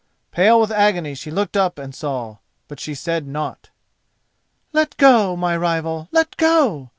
Pale 0.31 0.59
with 0.59 0.71
agony 0.71 1.13
she 1.13 1.29
looked 1.29 1.55
up 1.55 1.77
and 1.77 1.93
saw, 1.93 2.37
but 2.67 2.79
she 2.79 2.95
said 2.95 3.27
naught. 3.27 3.69
"Let 4.73 4.97
go, 4.97 5.35
my 5.35 5.55
rival; 5.55 6.07
let 6.11 6.37
go!" 6.37 6.89